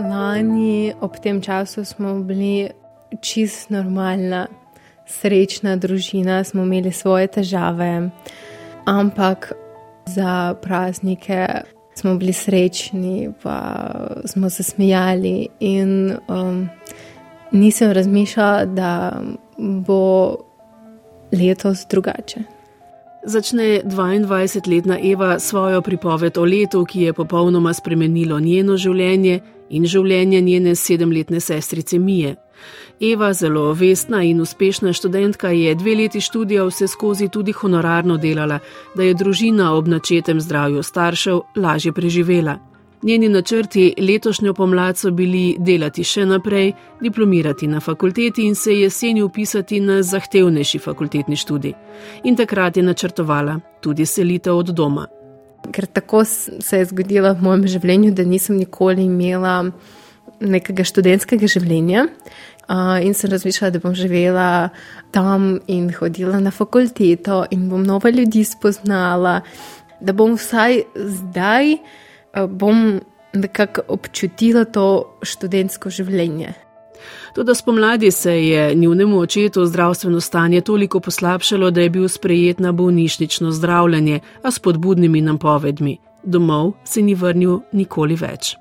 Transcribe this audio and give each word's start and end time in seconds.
Lani 0.00 0.92
ob 1.00 1.16
tem 1.22 1.40
času 1.42 1.84
smo 1.84 2.14
bili 2.14 2.70
čist 3.20 3.70
normalna, 3.70 4.46
srečna 5.06 5.76
družina, 5.76 6.44
smo 6.44 6.62
imeli 6.62 6.92
svoje 6.92 7.26
težave, 7.26 8.10
ampak 8.84 9.52
za 10.06 10.54
praznike 10.62 11.46
smo 11.94 12.14
bili 12.14 12.32
srečni, 12.32 13.32
pa 13.42 13.56
smo 14.24 14.50
se 14.50 14.62
smejali 14.62 15.48
in 15.60 16.16
um, 16.28 16.68
nisem 17.52 17.92
razmišljala, 17.92 18.64
da 18.64 19.20
bo 19.58 20.36
letos 21.32 21.86
drugače. 21.90 22.59
Začne 23.20 23.84
22-letna 23.84 24.96
Eva 24.96 25.38
svojo 25.38 25.82
pripoved 25.82 26.38
o 26.38 26.44
letu, 26.44 26.84
ki 26.84 27.00
je 27.00 27.12
popolnoma 27.12 27.74
spremenilo 27.76 28.40
njeno 28.40 28.76
življenje 28.80 29.40
in 29.68 29.84
življenje 29.84 30.40
njene 30.40 30.72
sedemletne 30.74 31.40
sestrice 31.40 31.98
Mije. 31.98 32.36
Eva, 33.00 33.32
zelo 33.32 33.72
vestna 33.76 34.22
in 34.24 34.40
uspešna 34.40 34.92
študentka, 34.92 35.50
je 35.52 35.74
dve 35.74 35.94
leti 35.94 36.20
študija 36.20 36.64
vse 36.64 36.88
skozi 36.88 37.28
tudi 37.28 37.52
honorarno 37.52 38.16
delala, 38.16 38.58
da 38.96 39.02
je 39.02 39.14
družina 39.14 39.74
ob 39.76 39.88
načetem 39.88 40.40
zdravju 40.40 40.82
staršev 40.82 41.40
lažje 41.56 41.92
preživela. 41.92 42.69
Njeni 43.02 43.28
načrti 43.28 43.94
letošnjo 43.98 44.54
pomlad 44.54 44.98
so 44.98 45.10
bili 45.10 45.56
delati 45.58 46.04
še 46.04 46.26
naprej, 46.28 46.72
diplomirati 47.00 47.66
na 47.66 47.80
fakulteti 47.80 48.44
in 48.44 48.54
se 48.54 48.74
jeseni 48.76 49.22
upisati 49.22 49.78
na 49.80 50.02
zahtevnejši 50.02 50.78
fakultetni 50.78 51.36
študij. 51.36 51.72
In 52.24 52.36
takrat 52.36 52.76
je 52.76 52.82
načrtovala 52.82 53.60
tudi 53.80 54.06
selitev 54.06 54.56
od 54.56 54.74
doma. 54.76 55.06
Ker 55.72 55.86
tako 55.86 56.24
se 56.24 56.76
je 56.76 56.84
zgodilo 56.92 57.32
v 57.34 57.42
mojem 57.42 57.66
življenju, 57.66 58.12
da 58.12 58.24
nisem 58.24 58.58
nikoli 58.60 59.08
imela 59.08 59.70
nekega 60.40 60.84
študentskega 60.84 61.48
življenja. 61.48 62.04
Uh, 62.70 63.00
in 63.02 63.16
sem 63.16 63.32
razmišljala, 63.32 63.72
da 63.74 63.80
bom 63.82 63.96
živela 63.96 64.68
tam 65.10 65.56
in 65.66 65.88
hodila 65.96 66.38
na 66.40 66.52
fakulteto 66.52 67.46
in 67.50 67.64
bom 67.72 67.82
nove 67.82 68.12
ljudi 68.12 68.44
spoznala, 68.44 69.40
da 70.00 70.12
bom 70.12 70.36
vsaj 70.36 70.82
zdaj 70.94 71.74
bom 72.48 73.00
nekako 73.32 73.82
občutila 73.88 74.64
to 74.64 75.18
študentsko 75.22 75.90
življenje. 75.90 76.54
Tudi 77.34 77.54
spomladi 77.54 78.10
se 78.10 78.46
je 78.46 78.74
njunemu 78.74 79.18
očetu 79.18 79.66
zdravstveno 79.66 80.20
stanje 80.20 80.60
toliko 80.60 81.00
poslabšalo, 81.00 81.70
da 81.70 81.80
je 81.80 81.90
bil 81.90 82.08
sprejet 82.08 82.58
na 82.58 82.72
bolnišnično 82.72 83.50
zdravljenje, 83.50 84.20
a 84.42 84.50
s 84.50 84.58
podbudnimi 84.58 85.20
napovedmi. 85.20 85.98
Domov 86.22 86.72
se 86.84 87.02
ni 87.02 87.14
vrnil 87.14 87.60
nikoli 87.72 88.14
več. 88.14 88.56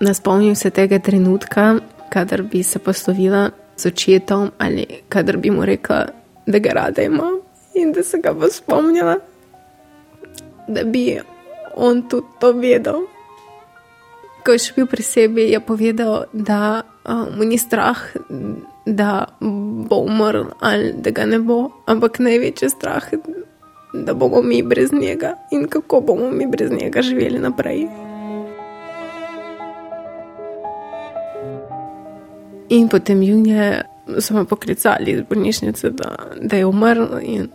Ne 0.00 0.14
spomnim 0.14 0.56
se 0.56 0.70
tega 0.70 0.98
trenutka, 0.98 1.78
kadar 2.10 2.42
bi 2.42 2.62
se 2.62 2.78
poslovila 2.78 3.50
z 3.76 3.86
očetom 3.86 4.50
ali 4.58 4.86
kadar 5.08 5.36
bi 5.36 5.50
mu 5.50 5.64
rekla, 5.64 6.06
da 6.46 6.58
ga 6.58 6.70
rada 6.70 7.02
ima 7.02 7.30
in 7.74 7.92
da 7.92 8.02
se 8.02 8.18
ga 8.18 8.32
bo 8.32 8.48
spomnila, 8.50 9.16
da 10.68 10.84
bi 10.84 11.20
on 11.76 12.08
tudi 12.08 12.26
to 12.40 12.52
vedel. 12.52 13.06
Ko 14.44 14.54
je 14.54 14.62
še 14.62 14.76
bil 14.76 14.86
pri 14.86 15.02
sebi, 15.02 15.48
je 15.50 15.60
povedal, 15.60 16.26
da 16.32 16.82
mu 17.06 17.44
ni 17.44 17.58
strah, 17.58 17.98
da 18.86 19.26
bo 19.40 19.96
umrl 20.06 20.54
ali 20.60 20.92
da 21.02 21.10
ga 21.10 21.26
ne 21.26 21.38
bo, 21.38 21.70
ampak 21.86 22.18
največji 22.22 22.70
strah 22.70 23.02
je, 23.12 23.18
da 23.92 24.14
bomo 24.14 24.42
mi 24.42 24.62
brez 24.62 24.92
njega 24.92 25.34
in 25.50 25.66
kako 25.66 26.00
bomo 26.00 26.30
mi 26.30 26.46
brez 26.46 26.70
njega 26.70 27.02
živeli 27.02 27.38
naprej. 27.38 27.86
In 32.68 32.88
potem 32.88 33.22
junija 33.22 33.82
so 34.18 34.34
me 34.34 34.44
poklicali 34.44 35.10
iz 35.10 35.20
bolnišnice, 35.28 35.90
da, 35.90 36.16
da 36.40 36.56
je 36.56 36.66
umrl. 36.66 37.06
In, 37.22 37.48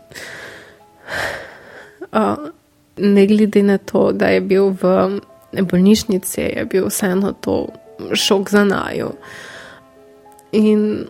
uh, 2.11 2.35
ne 3.01 3.25
glede 3.27 3.63
na 3.63 3.77
to, 3.77 4.11
da 4.11 4.27
je 4.27 4.41
bil 4.41 4.69
v 4.81 5.19
bolnišnici, 5.51 6.41
je 6.41 6.65
bil 6.65 6.87
vseeno 6.87 7.33
to 7.33 7.67
šok 8.13 8.49
za 8.49 8.63
najo. 8.63 9.11
In 10.51 11.07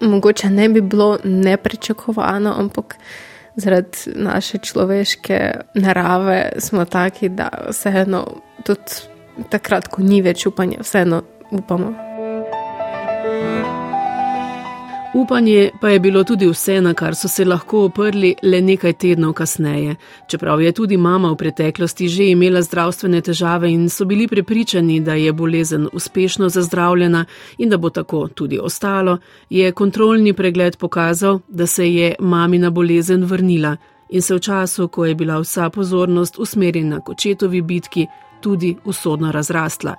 mogoče 0.00 0.50
ne 0.50 0.68
bi 0.68 0.80
bilo 0.80 1.18
nepričakovano, 1.24 2.54
ampak 2.58 2.96
zaradi 3.56 3.98
naše 4.14 4.58
človeške 4.58 5.50
narave 5.74 6.52
smo 6.58 6.84
taki, 6.84 7.28
da 7.28 7.48
vseeno 7.70 8.26
tudi 8.64 8.92
takrat, 9.50 9.88
ko 9.88 10.02
ni 10.02 10.22
več 10.22 10.46
upanja, 10.46 10.82
vseeno 10.82 11.22
upamo. 11.50 12.13
Upanje 15.14 15.70
pa 15.80 15.88
je 15.88 16.00
bilo 16.00 16.24
tudi 16.24 16.46
vse, 16.46 16.80
na 16.80 16.94
kar 16.94 17.14
so 17.14 17.28
se 17.28 17.44
lahko 17.44 17.84
oprli 17.84 18.34
le 18.42 18.60
nekaj 18.60 18.92
tednov 18.92 19.32
kasneje. 19.32 19.94
Čeprav 20.26 20.62
je 20.62 20.72
tudi 20.72 20.96
mama 20.96 21.30
v 21.30 21.36
preteklosti 21.36 22.08
že 22.08 22.24
imela 22.30 22.62
zdravstvene 22.62 23.20
težave 23.20 23.70
in 23.70 23.88
so 23.88 24.04
bili 24.04 24.26
prepričani, 24.28 25.00
da 25.00 25.14
je 25.14 25.32
bolezen 25.32 25.88
uspešno 25.92 26.48
zazdravljena 26.48 27.24
in 27.58 27.68
da 27.68 27.76
bo 27.76 27.90
tako 27.90 28.28
tudi 28.28 28.58
ostalo, 28.58 29.18
je 29.50 29.72
kontrolni 29.72 30.32
pregled 30.32 30.76
pokazal, 30.76 31.38
da 31.48 31.66
se 31.66 31.94
je 31.94 32.14
mamina 32.18 32.70
bolezen 32.70 33.24
vrnila 33.24 33.76
in 34.10 34.22
se 34.22 34.34
v 34.34 34.40
času, 34.40 34.88
ko 34.88 35.04
je 35.04 35.14
bila 35.14 35.38
vsa 35.38 35.70
pozornost 35.70 36.38
usmerjena 36.38 37.00
k 37.00 37.08
očetovi 37.08 37.62
bitki, 37.62 38.06
tudi 38.40 38.76
usodno 38.84 39.32
razrastla. 39.32 39.94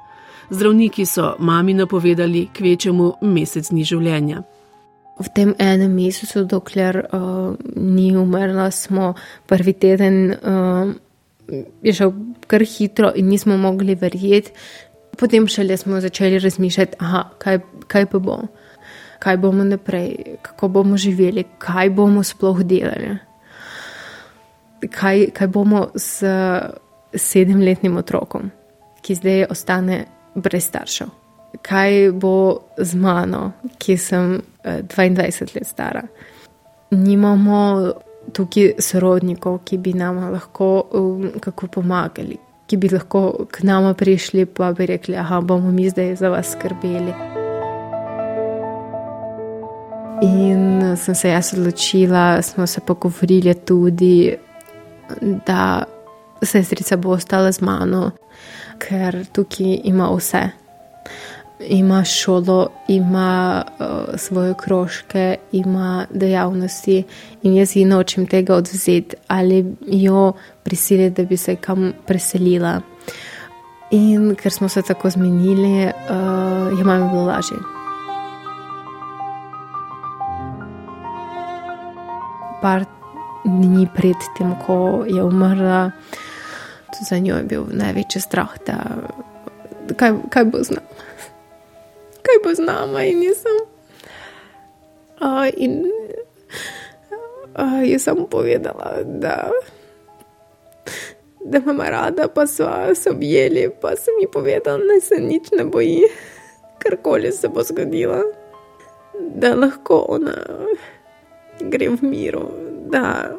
Zdravniki 0.50 1.06
so 1.06 1.36
mami 1.40 1.74
napovedali 1.74 2.47
kvečemu 2.53 3.14
mesec 3.22 3.70
dni 3.70 3.84
življenja. 3.84 4.44
V 5.16 5.30
tem 5.31 5.53
enem 5.59 5.94
mesecu, 5.96 6.44
dokler 6.44 7.06
uh, 7.08 7.56
ni 7.76 8.09
umrla, 8.18 8.68
smo 8.72 9.14
prvi 9.48 9.74
teden 9.74 10.36
uh, 10.36 10.92
je 11.84 11.94
šel 11.94 12.12
kar 12.48 12.64
hitro 12.66 13.12
in 13.16 13.30
nismo 13.30 13.58
mogli 13.58 13.96
verjeti. 13.96 14.52
Potem 15.18 15.48
šele 15.48 15.78
smo 15.78 16.02
začeli 16.02 16.40
razmišljati, 16.40 16.98
aha, 17.00 17.24
kaj, 17.40 17.59
kaj 17.88 18.06
pa 18.12 18.20
bo, 18.20 18.38
kaj 19.20 19.38
bomo 19.38 19.64
naprej, 19.64 20.16
kako 20.42 20.68
bomo 20.68 20.98
živeli, 20.98 21.46
kaj 21.58 21.90
bomo 21.90 22.24
sploh 22.24 22.59
delali, 22.64 23.16
kaj, 24.92 25.30
kaj 25.34 25.47
bomo 25.47 25.88
s 25.96 26.24
sedemletnim 27.16 27.96
otrokom, 27.97 28.52
ki 29.02 29.16
zdaj 29.16 29.46
ostane 29.50 30.03
brez 30.36 30.68
staršev. 30.68 31.25
Kaj 31.62 32.12
bo 32.12 32.60
z 32.78 32.96
mano, 32.96 33.52
ki 33.78 33.98
sem 33.98 34.42
22 34.64 35.22
eh, 35.22 35.56
let 35.56 35.68
stara? 35.68 36.02
Nimamo 36.92 37.94
tukaj 38.34 38.76
sorodnikov, 38.80 39.60
ki 39.66 39.78
bi 39.78 39.94
nam 39.94 40.18
lahko 40.32 40.88
um, 40.94 41.30
kako 41.40 41.68
pomagali, 41.68 42.38
ki 42.68 42.78
bi 42.78 42.90
lahko 42.90 43.46
k 43.52 43.64
nama 43.64 43.94
prišli 43.94 44.46
pa 44.46 44.74
bi 44.74 44.86
rekli, 44.86 45.16
da 45.16 45.42
bomo 45.42 45.72
mi 45.72 45.90
zdaj 45.90 46.16
za 46.16 46.30
vas 46.30 46.52
skrbeli. 46.52 47.14
In 50.22 50.96
sem 50.98 51.16
se 51.16 51.30
jaz 51.30 51.54
odločila, 51.54 52.42
smo 52.42 52.68
se 52.68 52.82
pogovorili 52.82 53.54
tudi, 53.54 54.36
da 55.48 55.84
sestrica 56.42 56.98
bo 56.98 57.10
ostala 57.10 57.52
z 57.52 57.62
mano, 57.62 58.12
ker 58.80 59.26
tukaj 59.34 59.82
ima 59.84 60.10
vse. 60.16 60.65
Ima 61.60 62.04
šolo, 62.04 62.68
ima 62.88 63.64
uh, 63.80 63.86
svoje 64.16 64.54
krožke, 64.64 65.38
ima 65.52 66.06
dejavnosti, 66.10 67.04
in 67.44 67.56
jaz 67.56 67.76
ji 67.76 67.86
nočem 67.86 68.26
tega 68.28 68.56
odvzeti 68.56 69.16
ali 69.28 69.76
jo 69.88 70.34
prisiliti, 70.64 71.22
da 71.22 71.28
bi 71.28 71.38
se 71.38 71.56
kam 71.56 71.94
preselila. 72.08 72.82
In 73.91 74.35
ker 74.35 74.52
smo 74.52 74.70
se 74.70 74.82
tako 74.82 75.09
zmenili, 75.09 75.85
uh, 75.85 76.79
je 76.79 76.84
mami 76.84 77.09
bilo 77.09 77.26
lažje. 77.26 77.58
Par 82.62 82.85
dni 83.46 83.88
pred 83.96 84.16
tem, 84.38 84.56
ko 84.66 85.06
je 85.08 85.24
umrla, 85.24 85.91
za 87.09 87.18
njo 87.18 87.35
je 87.35 87.44
bil 87.44 87.64
največji 87.72 88.22
strah, 88.22 88.58
da 88.68 88.78
kaj, 89.96 90.14
kaj 90.29 90.46
bo 90.46 90.64
z 90.64 90.70
nami. 90.70 90.88
Kaj 92.35 92.43
bo 92.43 92.52
z 92.52 92.59
nami 92.67 93.09
in 93.09 93.22
jaz 93.23 93.37
sem. 93.47 93.59
Uh, 95.23 95.47
in 95.55 95.87
uh, 97.55 97.79
jaz 97.87 98.03
sem 98.03 98.26
povedala, 98.28 99.08
da, 99.08 99.47
da 101.40 101.61
me 101.64 101.72
ima 101.72 101.87
rada, 101.90 102.28
pa 102.28 102.43
so 102.43 102.67
se 102.91 103.09
objeli, 103.09 103.70
pa 103.82 103.96
sem 103.96 104.20
ji 104.20 104.28
povedala, 104.28 104.84
da 104.84 104.99
se 104.99 105.16
nič 105.16 105.55
ne 105.55 105.64
boji, 105.64 106.11
karkoli 106.84 107.32
se 107.32 107.47
bo 107.47 107.64
zgodilo, 107.64 108.20
da 109.16 109.55
lahko 109.55 110.03
ona 110.20 110.35
gre 111.72 111.88
v 111.96 112.03
miru, 112.03 112.49
da, 112.91 113.31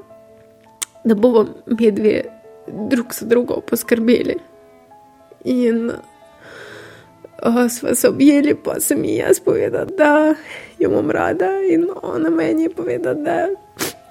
da 1.04 1.14
bomo 1.14 1.44
medvedje 1.66 2.24
drug 2.66 3.12
za 3.12 3.28
drugo 3.28 3.60
poskrbeli. 3.60 4.40
In 5.44 5.92
uh, 7.42 7.70
smo 7.70 7.94
se 7.94 8.08
objeli, 8.08 8.54
pa 8.54 8.80
sem 8.80 9.04
ji 9.04 9.16
jaz 9.16 9.40
povedal, 9.40 9.86
da 9.98 10.34
jo 10.78 10.90
imam 10.90 11.10
rada, 11.10 11.50
in 11.70 11.86
ona 12.02 12.30
meni 12.30 12.62
je 12.62 12.70
povedala, 12.70 13.14
da 13.14 13.46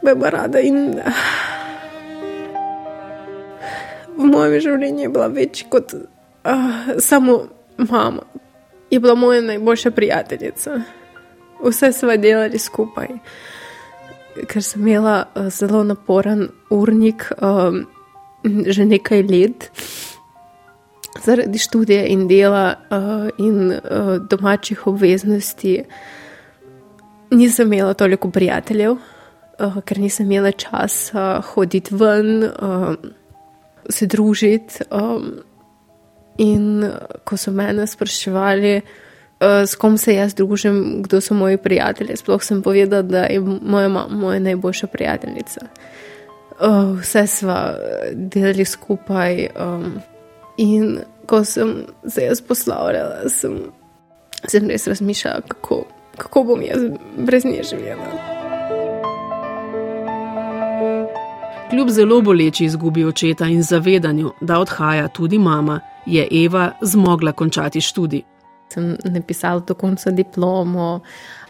me 0.01 0.11
ima 0.11 0.29
rada. 0.29 0.59
In, 0.59 0.99
uh, 0.99 1.13
v 4.17 4.29
mojem 4.31 4.59
življenju 4.61 5.05
je 5.05 5.09
bila 5.09 5.27
več 5.27 5.65
kot 5.69 5.93
uh, 5.95 6.95
samo 6.99 7.39
mama. 7.77 8.23
Je 8.89 8.99
bila 8.99 9.15
moja 9.15 9.41
najboljša 9.41 9.91
prijateljica. 9.91 10.79
Vse 11.65 11.91
smo 11.91 12.15
delali 12.17 12.59
skupaj, 12.59 13.09
ker 14.47 14.63
sem 14.63 14.81
imela 14.87 15.25
uh, 15.25 15.49
zelo 15.49 15.83
naporen 15.83 16.47
urnik 16.69 17.27
um, 17.41 17.85
že 18.45 18.85
nekaj 18.85 19.23
let 19.25 19.69
zaradi 21.23 21.59
študija 21.59 22.05
in 22.05 22.27
dela 22.27 22.75
uh, 22.89 23.29
in 23.37 23.71
uh, 23.71 23.79
domačih 24.29 24.87
obveznosti, 24.87 25.83
nisem 27.31 27.73
imela 27.73 27.93
toliko 27.93 28.29
prijateljev, 28.31 28.91
uh, 28.91 29.81
ker 29.85 29.99
nisem 29.99 30.31
imela 30.31 30.51
časa 30.51 31.41
hoditi 31.41 31.95
ven, 31.95 32.43
uh, 32.43 32.95
se 33.89 34.05
družiti. 34.05 34.83
Um, 34.91 35.39
in 36.37 36.83
ko 37.23 37.37
so 37.37 37.51
me 37.51 37.87
spraševali, 37.87 38.81
uh, 38.81 39.63
s 39.65 39.75
kom 39.75 39.97
se 39.97 40.15
jaz 40.15 40.33
družim, 40.35 41.03
kdo 41.03 41.21
so 41.21 41.33
moji 41.33 41.57
prijatelji, 41.57 42.17
sploh 42.17 42.43
sem 42.43 42.61
povedala, 42.61 43.01
da 43.01 43.25
je 43.25 43.39
moja 43.39 43.87
mama 43.89 44.07
moja 44.09 44.39
najboljša 44.39 44.87
prijateljica. 44.87 45.67
Uh, 46.59 46.99
vse 46.99 47.27
smo 47.27 47.55
delali 48.13 48.65
skupaj. 48.65 49.47
Um, 49.59 50.01
In 50.57 50.99
ko 51.25 51.43
sem 51.43 51.85
se 52.07 52.25
jaz 52.25 52.41
poslavljala, 52.41 53.29
sem, 53.29 53.59
sem 54.47 54.69
res 54.69 54.87
razmišljala, 54.87 55.41
kako, 55.47 55.83
kako 56.17 56.43
bom 56.43 56.61
jaz 56.61 56.81
brez 57.17 57.45
nje 57.45 57.63
živela. 57.69 58.35
Kljub 61.69 61.89
zelo 61.89 62.21
boleči 62.21 62.65
izgubi 62.65 63.05
očeta 63.05 63.45
in 63.45 63.63
zavedanju, 63.63 64.31
da 64.41 64.59
odhaja 64.59 65.07
tudi 65.07 65.39
mama, 65.39 65.79
je 66.05 66.27
Eva 66.45 66.71
zmogla 66.81 67.31
končati 67.31 67.81
študij. 67.81 68.21
Sem 68.73 68.97
napisala 69.03 69.59
do 69.59 69.73
konca 69.73 70.11
diplomo 70.11 70.99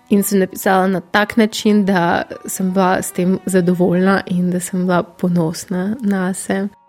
in 0.09 0.23
sem 0.23 0.39
napisala 0.39 0.87
na 0.87 0.99
tak 0.99 1.37
način, 1.37 1.85
da 1.85 2.23
sem 2.45 2.73
bila 2.73 3.01
s 3.01 3.11
tem 3.11 3.39
zadovoljna 3.45 4.21
in 4.25 4.51
da 4.51 4.59
sem 4.59 4.85
bila 4.85 5.03
ponosna 5.03 5.95
na 6.01 6.33
sebe. 6.33 6.84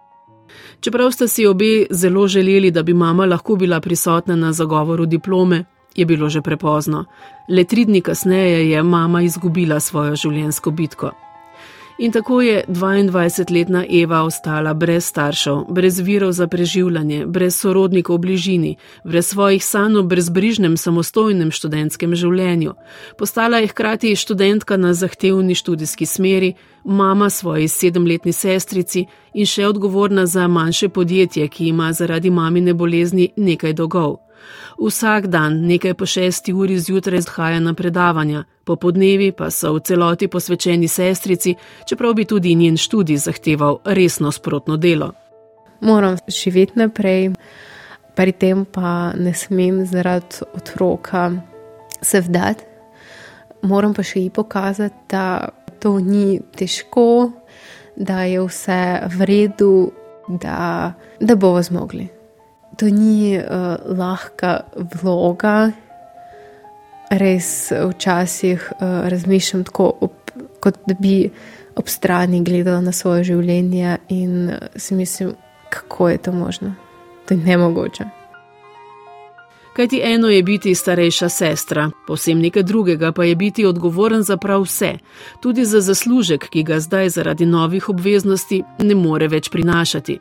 Čeprav 0.81 1.11
sta 1.11 1.29
si 1.29 1.47
obe 1.47 1.87
zelo 1.91 2.27
želeli, 2.29 2.71
da 2.71 2.83
bi 2.83 2.95
mama 2.95 3.27
lahko 3.27 3.57
bila 3.57 3.81
prisotna 3.81 4.37
na 4.37 4.53
zagovoru 4.53 5.07
diplome, 5.07 5.65
je 5.95 6.05
bilo 6.05 6.29
že 6.29 6.43
prepozno. 6.43 7.05
Le 7.49 7.65
tri 7.65 7.85
dni 7.85 8.01
kasneje 8.01 8.71
je 8.71 8.83
mama 8.83 9.23
izgubila 9.23 9.81
svojo 9.81 10.17
življenjsko 10.17 10.71
bitko. 10.71 11.11
In 11.99 12.13
tako 12.13 12.43
je 12.43 12.65
22-letna 12.69 13.85
Eva 13.91 14.23
ostala 14.23 14.75
brez 14.75 15.05
staršev, 15.05 15.65
brez 15.69 16.01
virov 16.01 16.33
za 16.33 16.47
preživljanje, 16.47 17.27
brez 17.27 17.57
sorodnikov 17.57 18.17
v 18.17 18.21
bližini, 18.21 18.77
brez 19.05 19.27
svojih 19.27 19.65
sanj 19.65 19.97
o 19.97 20.03
brezbrižnem 20.03 20.77
samostojnem 20.77 21.51
študentskem 21.51 22.15
življenju. 22.15 22.75
Postala 23.19 23.59
je 23.59 23.73
hkrati 23.73 24.17
študentka 24.17 24.77
na 24.77 24.93
zahtevni 24.95 25.55
študijski 25.55 26.07
smeri, 26.07 26.55
mama 26.85 27.31
svoji 27.31 27.69
sedemletni 27.69 28.33
sestrici 28.33 29.07
in 29.35 29.47
še 29.47 29.67
odgovorna 29.67 30.27
za 30.27 30.49
manjše 30.49 30.89
podjetje, 30.89 31.49
ki 31.49 31.69
ima 31.69 31.93
zaradi 31.93 32.31
mamine 32.31 32.75
bolezni 32.75 33.33
nekaj 33.37 33.73
dolgov. 33.73 34.26
Vsak 34.79 35.27
dan 35.27 35.61
nekaj 35.67 35.95
po 35.95 36.07
šesti 36.07 36.53
uri 36.53 36.79
zjutraj 36.79 37.21
zhaja 37.21 37.61
na 37.61 37.75
predavanja, 37.75 38.45
popodnevi 38.65 39.33
pa 39.33 39.51
so 39.51 39.73
v 39.75 39.81
celoti 39.81 40.29
posvečeni 40.29 40.89
sestrici, 40.89 41.55
čeprav 41.89 42.15
bi 42.15 42.25
tudi 42.25 42.55
njen 42.55 42.77
študij 42.77 43.17
zahteval 43.17 43.79
resno 43.85 44.33
sprotno 44.33 44.77
delo. 44.77 45.13
Moram 45.81 46.17
živeti 46.29 46.79
naprej, 46.79 47.31
pri 48.17 48.33
tem 48.33 48.65
pa 48.65 49.13
ne 49.17 49.35
smem 49.35 49.87
zaradi 49.87 50.45
otroka 50.55 51.31
se 52.03 52.21
vdati. 52.21 52.65
Moram 53.63 53.95
pa 53.95 54.03
še 54.03 54.21
ji 54.21 54.31
pokazati, 54.31 54.95
da 55.09 55.49
to 55.81 55.99
ni 55.99 56.41
težko, 56.57 57.31
da 57.97 58.23
je 58.23 58.45
vse 58.45 58.83
v 59.17 59.25
redu, 59.25 59.91
da, 60.29 60.93
da 61.21 61.37
bomo 61.37 61.63
zmogli 61.63 62.16
to 62.77 62.87
ni 62.87 63.39
uh, 63.39 63.77
lahka 63.99 64.61
vloga. 64.75 65.73
Res 67.11 67.73
včasih 67.73 68.73
uh, 68.73 69.09
razmišljam 69.09 69.65
tako, 69.65 69.93
ob, 70.01 70.11
kot 70.61 70.79
da 70.87 70.95
bi 70.99 71.31
ob 71.77 71.89
strani 71.89 72.43
gledala 72.45 72.81
na 72.81 72.93
svoje 72.93 73.25
življenje 73.25 73.97
in 74.09 74.49
uh, 74.49 74.69
si 74.77 74.95
mislim, 74.95 75.35
kako 75.71 76.09
je 76.09 76.19
to 76.19 76.33
možno. 76.33 76.75
To 77.29 77.35
je 77.35 77.41
nemogoče. 77.41 78.05
Kajti 79.77 80.01
eno 80.05 80.29
je 80.29 80.43
biti 80.43 80.75
starejša 80.75 81.29
sestra, 81.29 81.91
posebno 82.07 82.43
nekaj 82.43 82.63
drugega 82.63 83.13
pa 83.13 83.25
je 83.25 83.37
biti 83.37 83.67
odgovoren 83.67 84.23
za 84.23 84.37
prav 84.37 84.63
vse, 84.63 84.99
tudi 85.43 85.65
za 85.65 85.81
zaslužek, 85.81 86.49
ki 86.49 86.63
ga 86.63 86.81
zdaj 86.81 87.09
zaradi 87.09 87.47
novih 87.47 87.89
obveznosti 87.89 88.63
ne 88.79 88.95
more 88.95 89.29
več 89.29 89.51
prinašati. 89.51 90.19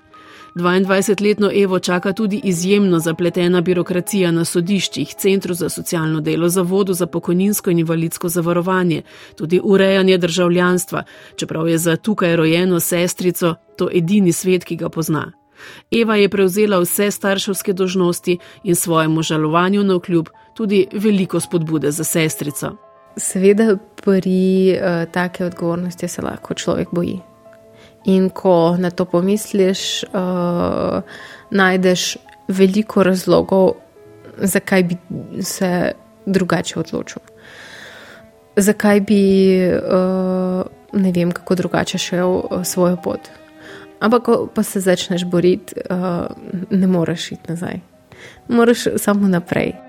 22-letno 0.55 1.51
Evo 1.63 1.79
čaka 1.79 2.13
tudi 2.13 2.41
izjemno 2.43 2.99
zapletena 2.99 3.61
birokracija 3.61 4.31
na 4.31 4.45
sodiščih, 4.45 5.15
Centru 5.15 5.53
za 5.53 5.69
socialno 5.69 6.21
delo, 6.21 6.49
Zavodu 6.49 6.93
za 6.93 7.07
pokojninsko 7.07 7.71
in 7.71 7.79
invalidsko 7.79 8.29
zavarovanje, 8.29 9.01
tudi 9.35 9.59
urejanje 9.63 10.17
državljanstva, 10.17 11.03
čeprav 11.35 11.67
je 11.67 11.77
za 11.77 11.95
tukaj 11.95 12.35
rojeno 12.35 12.79
sestrico 12.79 13.55
to 13.77 13.89
edini 13.93 14.31
svet, 14.31 14.63
ki 14.63 14.75
ga 14.75 14.89
pozna. 14.89 15.31
Eva 15.91 16.15
je 16.15 16.29
prevzela 16.29 16.79
vse 16.79 17.11
starševske 17.11 17.73
dožnosti 17.73 18.37
in 18.63 18.75
svojemu 18.75 19.21
žalovanju 19.21 19.83
na 19.83 19.95
vkljub 19.95 20.29
tudi 20.55 20.87
veliko 20.93 21.39
spodbude 21.39 21.91
za 21.91 22.03
sestrico. 22.03 22.75
Seveda, 23.17 23.77
pri 24.03 24.71
uh, 24.71 25.11
take 25.11 25.45
odgovornosti 25.45 26.07
se 26.07 26.21
lahko 26.21 26.53
človek 26.53 26.87
boji. 26.91 27.34
In 28.05 28.29
ko 28.29 28.75
na 28.77 28.91
to 28.91 29.05
pomisliš, 29.05 30.03
uh, 30.03 31.01
najdeš 31.51 32.17
veliko 32.47 33.03
razlogov, 33.03 33.71
zakaj 34.37 34.83
bi 34.83 34.97
se 35.41 35.91
drugače 36.25 36.79
odločil. 36.79 37.21
Zakaj 38.55 39.01
bi, 39.01 39.21
uh, 39.67 40.63
ne 40.93 41.11
vem, 41.11 41.31
kako 41.31 41.55
drugače 41.55 41.97
šel 41.97 42.29
uh, 42.29 42.63
svojo 42.63 42.97
pot. 43.03 43.19
Ampak, 43.99 44.23
ko 44.23 44.49
pa 44.55 44.63
se 44.63 44.79
začneš 44.79 45.25
boriti, 45.25 45.75
uh, 45.89 46.27
ne 46.69 46.87
moreš 46.87 47.31
iti 47.31 47.49
nazaj. 47.49 47.79
Moraš 48.47 48.85
samo 48.97 49.27
naprej. 49.27 49.84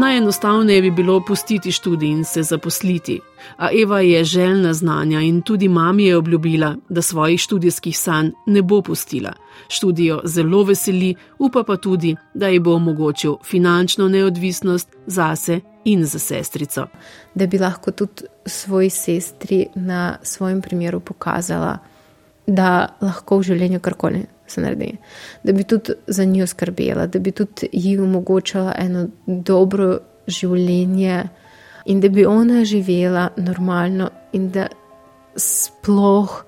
Najenostavneje 0.00 0.82
bi 0.82 0.90
bilo 0.90 1.16
opustiti 1.16 1.72
študij 1.72 2.08
in 2.08 2.24
se 2.24 2.42
zaposliti, 2.42 3.20
a 3.56 3.68
Eva 3.82 4.00
je 4.00 4.24
željna 4.24 4.72
znanja 4.72 5.20
in 5.20 5.42
tudi 5.42 5.68
mami 5.68 6.04
je 6.04 6.16
obljubila, 6.16 6.76
da 6.88 7.02
svojih 7.02 7.40
študijskih 7.40 7.98
sanj 7.98 8.30
ne 8.46 8.62
bo 8.62 8.82
pustila. 8.82 9.32
Študijo 9.68 10.20
zelo 10.24 10.62
veseli, 10.62 11.14
upa 11.38 11.62
pa 11.62 11.76
tudi, 11.76 12.16
da 12.34 12.48
ji 12.48 12.58
bo 12.58 12.74
omogočil 12.74 13.36
finančno 13.44 14.08
neodvisnost 14.08 14.88
zase 15.06 15.60
in 15.84 16.04
za 16.04 16.18
sestrico. 16.18 16.86
Da 17.34 17.46
bi 17.46 17.58
lahko 17.58 17.90
tudi 17.90 18.22
svoji 18.46 18.90
sestri 18.90 19.66
na 19.74 20.16
svojem 20.22 20.62
primeru 20.62 21.00
pokazala, 21.00 21.78
da 22.46 22.96
lahko 23.00 23.38
v 23.38 23.42
življenju 23.42 23.80
karkoli 23.80 24.26
se 24.50 24.60
naredi. 24.60 24.96
Da 25.42 25.52
bi 25.52 25.64
tudi 25.64 25.92
za 26.06 26.24
njo 26.24 26.46
skrbela, 26.46 27.06
da 27.06 27.18
bi 27.18 27.32
tudi 27.32 27.68
ji 27.72 27.98
omogočala 27.98 28.74
eno 28.78 29.08
dobro 29.26 29.98
življenje 30.26 31.28
in 31.84 32.00
da 32.00 32.08
bi 32.08 32.26
ona 32.26 32.64
živela 32.64 33.28
normalno 33.36 34.10
in 34.32 34.50
da 34.50 34.66
sploh 35.36 36.44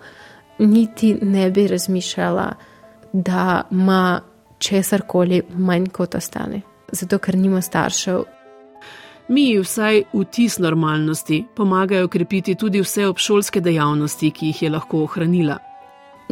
niti 0.59 1.15
ne 1.23 1.51
bi 1.51 1.67
razmišljala, 1.69 2.53
da 3.13 3.63
ima 3.71 4.21
česar 4.59 5.03
koli 5.07 5.43
manj 5.57 5.87
kot 5.87 6.15
ostane. 6.15 6.61
Zato, 6.93 7.19
ker 7.19 7.37
nima 7.37 7.61
staršev. 7.61 8.23
Mi 9.29 9.49
ji 9.49 9.59
vsaj 9.63 10.03
vtis 10.13 10.59
normalnosti 10.59 11.45
pomagajo 11.57 12.09
krepiti 12.09 12.55
tudi 12.55 12.81
vse 12.81 13.07
obšolske 13.07 13.61
dejavnosti, 13.61 14.31
ki 14.31 14.47
jih 14.47 14.63
je 14.63 14.71
lahko 14.71 15.05
ohranila 15.07 15.59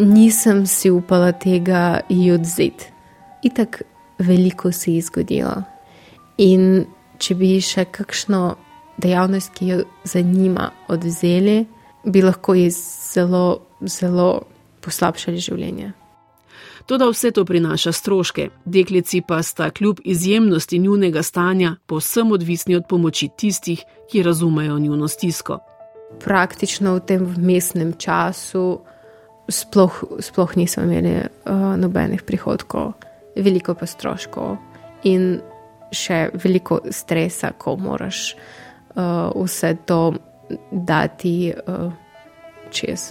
nisem 0.01 0.67
si 0.67 0.91
upala 0.91 1.33
tega 1.33 2.01
ji 2.09 2.33
odzeti. 2.33 2.93
Itak 3.43 3.83
veliko 4.19 4.73
se 4.73 4.95
je 4.95 5.03
zgodilo. 5.03 5.63
In 6.39 6.85
če 7.19 7.35
bi 7.37 7.55
še 7.61 7.85
kakšno 7.93 8.43
dejavnost, 9.01 9.53
ki 9.57 9.69
jo 9.69 9.79
zanima, 10.05 10.71
odzeli, 10.89 11.65
bi 12.05 12.23
lahko 12.23 12.55
ji 12.57 12.69
zelo, 12.73 13.61
zelo 13.85 14.29
poslabšali 14.85 15.41
življenje. 15.41 15.93
Toda 16.89 17.07
vse 17.13 17.31
to 17.31 17.45
prinaša 17.45 17.93
stroške, 17.93 18.49
deklici 18.65 19.21
pa 19.21 19.43
sta 19.43 19.69
kljub 19.71 20.01
izjemnosti 20.05 20.79
njunega 20.79 21.23
stanja 21.23 21.77
povsem 21.87 22.33
odvisni 22.33 22.75
od 22.77 22.89
pomoči 22.89 23.29
tistih, 23.37 23.85
ki 24.11 24.23
razumejo 24.27 24.79
njuno 24.79 25.09
stisko. 25.09 25.61
Praktično 26.25 26.97
v 26.97 27.05
tem 27.07 27.29
mestnem 27.39 27.93
času 27.93 28.81
sploh, 29.51 30.03
sploh 30.19 30.57
nismo 30.57 30.85
imeli 30.87 31.15
uh, 31.21 31.77
nobenih 31.77 32.23
prihodkov, 32.23 32.93
veliko 33.37 33.75
pa 33.75 33.87
stroškov 33.87 34.57
in 35.05 35.41
še 35.93 36.29
veliko 36.35 36.81
stresa, 36.91 37.53
ko 37.59 37.77
moraš 37.77 38.35
uh, 38.95 39.31
vse 39.35 39.75
to 39.87 40.03
dati 40.71 41.53
uh, 41.55 41.91
čez. 42.71 43.11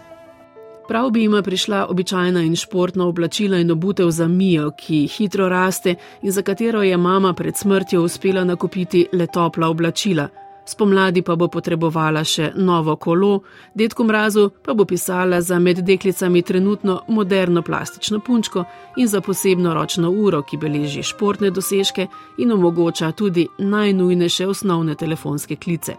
Prav 0.89 1.11
bi 1.13 1.21
jima 1.21 1.41
prišla 1.45 1.85
običajna 1.89 2.41
in 2.41 2.55
športna 2.55 3.05
oblačila 3.05 3.57
in 3.57 3.71
obutev 3.71 4.09
za 4.09 4.27
Mijo, 4.27 4.71
ki 4.71 5.07
hitro 5.07 5.49
raste 5.49 5.95
in 6.21 6.31
za 6.31 6.41
katero 6.41 6.81
je 6.83 6.97
mama 6.97 7.33
pred 7.33 7.57
smrtjo 7.57 8.01
uspela 8.01 8.43
nakupiti 8.43 9.07
le 9.13 9.27
topla 9.27 9.67
oblačila. 9.67 10.27
Spomladi 10.69 11.23
pa 11.25 11.33
bo 11.35 11.47
potrebovala 11.49 12.21
še 12.21 12.51
novo 12.55 12.93
kolo, 13.01 13.39
detku 13.73 14.03
mrazu 14.05 14.43
pa 14.61 14.75
bo 14.77 14.85
pisala 14.85 15.39
za 15.41 15.57
med 15.59 15.79
deklicami 15.81 16.43
trenutno 16.45 16.99
moderno 17.07 17.63
plastično 17.65 18.19
punčko 18.19 18.63
in 18.97 19.07
za 19.07 19.21
posebno 19.21 19.73
ročno 19.73 20.11
uro, 20.11 20.43
ki 20.45 20.59
beleži 20.61 21.01
športne 21.03 21.49
dosežke 21.49 22.05
in 22.37 22.53
omogoča 22.53 23.11
tudi 23.11 23.47
najnujnejše 23.57 24.47
osnovne 24.47 24.95
telefonske 24.95 25.55
klice. 25.55 25.95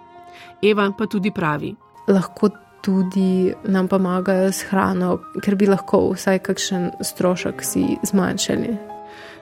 Eva 0.62 0.86
pa 0.98 1.06
tudi 1.06 1.34
pravi: 1.34 1.74
Lahko 2.08 2.50
tudi 2.80 3.52
nam 3.64 3.88
pomagajo 3.88 4.52
s 4.52 4.70
hrano, 4.70 5.18
ker 5.42 5.58
bi 5.58 5.66
lahko 5.66 6.12
vsaj 6.14 6.38
kakšen 6.46 6.90
strošek 7.02 7.66
si 7.66 7.98
zmanjšali. 8.06 8.89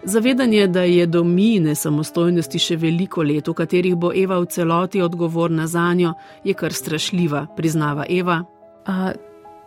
Zavedanje, 0.02 0.66
da 0.66 0.82
je 0.82 1.06
do 1.06 1.24
mine 1.24 1.74
samostojnosti 1.74 2.58
še 2.58 2.76
veliko 2.78 3.22
let, 3.22 3.48
v 3.48 3.54
katerih 3.54 3.96
bo 3.98 4.12
Eva 4.14 4.38
v 4.38 4.46
celoti 4.46 5.02
odgovorna 5.02 5.66
za 5.66 5.90
njo, 5.94 6.14
je 6.44 6.54
kar 6.54 6.72
strašljiva, 6.72 7.46
priznava 7.56 8.06
Eva. 8.08 8.44
A, 8.86 9.12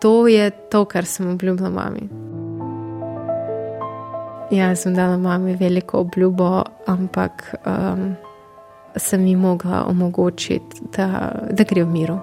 to 0.00 0.26
je 0.28 0.50
to, 0.70 0.84
kar 0.84 1.04
sem 1.04 1.28
obljubila 1.34 1.70
mami. 1.70 2.08
Jaz 4.52 4.82
sem 4.82 4.96
dala 4.96 5.16
mami 5.16 5.54
veliko 5.56 6.00
obljubo, 6.00 6.64
ampak 6.86 7.54
um, 7.66 8.14
sem 8.96 9.26
ji 9.26 9.36
mogla 9.36 9.84
omogočiti, 9.88 10.88
da, 10.96 11.32
da 11.50 11.64
gre 11.64 11.84
v 11.84 11.92
miru. 11.92 12.18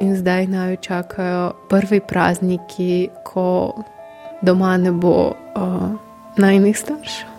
In 0.00 0.16
zdaj 0.16 0.46
naj 0.46 0.76
čakajo 0.76 1.52
prvi 1.68 2.00
prazniki, 2.00 3.08
ko 3.24 3.74
doma 4.42 4.76
ne 4.76 4.92
bo 4.92 5.32
uh, 5.56 5.90
najnih 6.36 6.78
staršev. 6.78 7.37